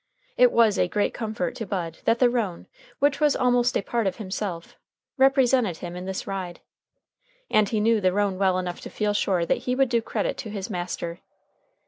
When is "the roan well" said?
8.01-8.57